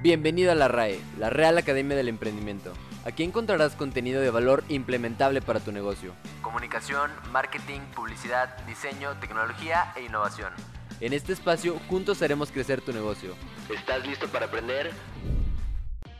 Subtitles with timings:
[0.00, 2.72] Bienvenido a la RAE, la Real Academia del Emprendimiento.
[3.04, 6.12] Aquí encontrarás contenido de valor implementable para tu negocio.
[6.40, 10.52] Comunicación, marketing, publicidad, diseño, tecnología e innovación.
[11.00, 13.34] En este espacio juntos haremos crecer tu negocio.
[13.74, 14.92] ¿Estás listo para aprender?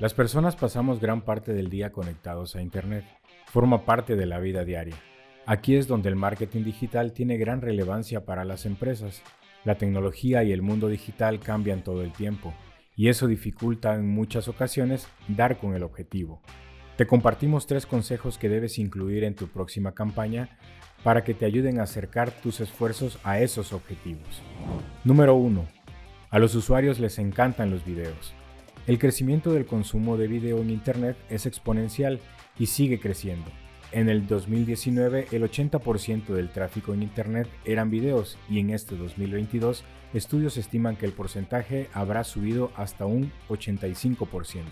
[0.00, 3.04] Las personas pasamos gran parte del día conectados a Internet.
[3.46, 4.96] Forma parte de la vida diaria.
[5.46, 9.22] Aquí es donde el marketing digital tiene gran relevancia para las empresas.
[9.64, 12.53] La tecnología y el mundo digital cambian todo el tiempo
[12.98, 16.43] y eso dificulta en muchas ocasiones dar con el objetivo.
[16.96, 20.58] Te compartimos tres consejos que debes incluir en tu próxima campaña
[21.04, 24.43] para que te ayuden a acercar tus esfuerzos a esos objetivos.
[25.04, 25.64] Número 1.
[26.30, 28.34] A los usuarios les encantan los videos.
[28.88, 32.19] El crecimiento del consumo de video en Internet es exponencial
[32.58, 33.48] y sigue creciendo.
[33.91, 39.83] En el 2019 el 80% del tráfico en Internet eran videos y en este 2022
[40.12, 44.64] estudios estiman que el porcentaje habrá subido hasta un 85%.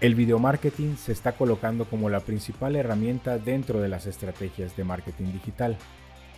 [0.00, 4.82] El video marketing se está colocando como la principal herramienta dentro de las estrategias de
[4.82, 5.76] marketing digital.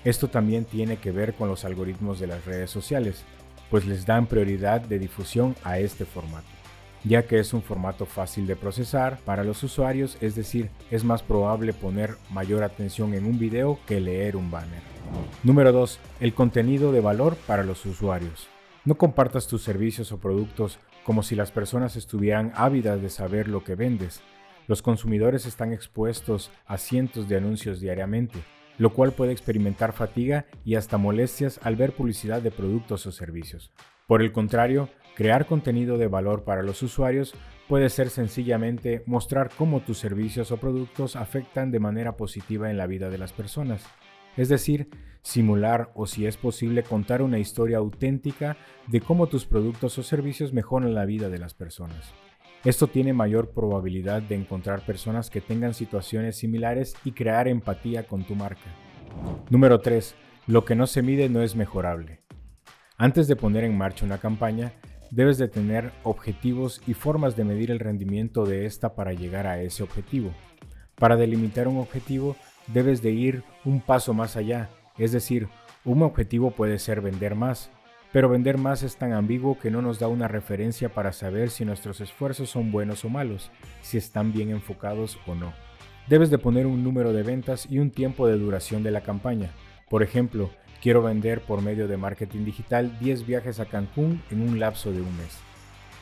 [0.05, 3.25] Esto también tiene que ver con los algoritmos de las redes sociales,
[3.71, 6.62] pues les dan prioridad de difusión a este formato
[7.05, 11.23] ya que es un formato fácil de procesar para los usuarios, es decir, es más
[11.23, 14.83] probable poner mayor atención en un video que leer un banner.
[15.43, 15.99] Número 2.
[16.21, 18.49] El contenido de valor para los usuarios.
[18.85, 23.65] No compartas tus servicios o productos como si las personas estuvieran ávidas de saber lo
[23.65, 24.21] que vendes.
[24.69, 28.39] Los consumidores están expuestos a cientos de anuncios diariamente,
[28.83, 33.71] lo cual puede experimentar fatiga y hasta molestias al ver publicidad de productos o servicios.
[34.09, 37.33] Por el contrario, crear contenido de valor para los usuarios
[37.69, 42.89] puede ser sencillamente mostrar cómo tus servicios o productos afectan de manera positiva en la
[42.89, 43.87] vida de las personas.
[44.37, 44.89] Es decir,
[45.23, 48.57] simular o si es posible contar una historia auténtica
[48.89, 52.13] de cómo tus productos o servicios mejoran la vida de las personas.
[52.65, 58.23] Esto tiene mayor probabilidad de encontrar personas que tengan situaciones similares y crear empatía con
[58.23, 58.71] tu marca.
[59.51, 60.15] Número 3.
[60.47, 62.21] Lo que no se mide no es mejorable.
[62.97, 64.75] Antes de poner en marcha una campaña,
[65.11, 69.61] debes de tener objetivos y formas de medir el rendimiento de esta para llegar a
[69.61, 70.33] ese objetivo.
[70.95, 72.37] Para delimitar un objetivo,
[72.69, 75.49] debes de ir un paso más allá, es decir,
[75.85, 77.73] un objetivo puede ser vender más,
[78.13, 81.65] pero vender más es tan ambiguo que no nos da una referencia para saber si
[81.65, 83.51] nuestros esfuerzos son buenos o malos,
[83.81, 85.53] si están bien enfocados o no.
[86.09, 89.51] Debes de poner un número de ventas y un tiempo de duración de la campaña.
[89.89, 90.51] Por ejemplo,
[90.83, 95.01] Quiero vender por medio de marketing digital 10 viajes a Cancún en un lapso de
[95.01, 95.39] un mes.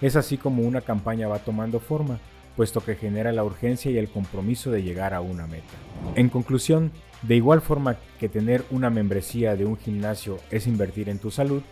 [0.00, 2.18] Es así como una campaña va tomando forma,
[2.56, 5.74] puesto que genera la urgencia y el compromiso de llegar a una meta.
[6.14, 11.18] En conclusión, de igual forma que tener una membresía de un gimnasio es invertir en
[11.18, 11.62] tu salud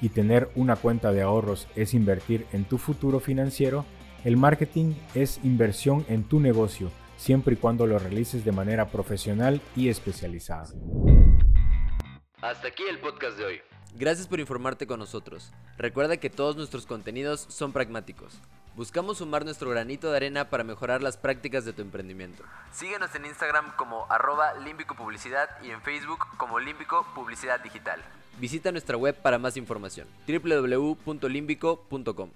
[0.00, 3.84] y tener una cuenta de ahorros es invertir en tu futuro financiero,
[4.24, 9.60] el marketing es inversión en tu negocio, siempre y cuando lo realices de manera profesional
[9.76, 10.68] y especializada.
[12.40, 13.60] Hasta aquí el podcast de hoy.
[13.96, 15.52] Gracias por informarte con nosotros.
[15.78, 18.40] Recuerda que todos nuestros contenidos son pragmáticos.
[18.76, 22.42] Buscamos sumar nuestro granito de arena para mejorar las prácticas de tu emprendimiento.
[22.72, 28.02] Síguenos en Instagram como arroba límbico publicidad y en Facebook como límbico publicidad digital.
[28.40, 32.30] Visita nuestra web para más información www.limbico.com.